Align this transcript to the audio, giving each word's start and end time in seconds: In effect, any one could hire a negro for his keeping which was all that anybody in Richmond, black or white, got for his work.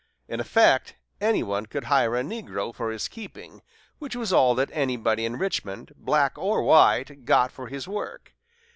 In 0.27 0.39
effect, 0.39 0.95
any 1.21 1.43
one 1.43 1.67
could 1.67 1.83
hire 1.83 2.15
a 2.17 2.23
negro 2.23 2.73
for 2.73 2.89
his 2.89 3.07
keeping 3.07 3.61
which 3.99 4.15
was 4.15 4.33
all 4.33 4.55
that 4.55 4.71
anybody 4.73 5.25
in 5.25 5.35
Richmond, 5.37 5.93
black 5.95 6.39
or 6.39 6.63
white, 6.63 7.23
got 7.23 7.51
for 7.51 7.67
his 7.67 7.87
work. 7.87 8.33